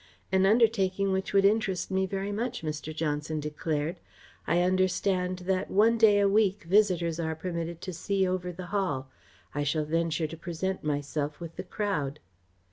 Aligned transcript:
"An 0.31 0.47
undertaking 0.47 1.11
which 1.11 1.31
would 1.31 1.45
interest 1.45 1.91
me 1.91 2.07
very 2.07 2.31
much," 2.31 2.63
Mr. 2.63 2.91
Johnson 2.91 3.39
declared. 3.39 3.99
"I 4.47 4.63
understand 4.63 5.37
that 5.45 5.69
one 5.69 5.99
day 5.99 6.19
a 6.19 6.27
week 6.27 6.63
visitors 6.63 7.19
are 7.19 7.35
permitted 7.35 7.81
to 7.81 7.93
see 7.93 8.27
over 8.27 8.51
the 8.51 8.65
Hall. 8.73 9.11
I 9.53 9.61
shall 9.61 9.85
venture 9.85 10.25
to 10.25 10.35
present 10.35 10.83
myself 10.83 11.39
with 11.39 11.55
the 11.55 11.61
crowd." 11.61 12.19